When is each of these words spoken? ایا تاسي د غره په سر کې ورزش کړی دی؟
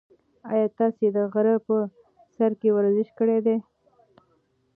ایا 0.51 0.67
تاسي 0.77 1.05
د 1.15 1.17
غره 1.33 1.55
په 1.67 1.75
سر 2.35 2.51
کې 2.59 2.69
ورزش 2.75 3.07
کړی 3.19 3.37
دی؟ 3.45 3.57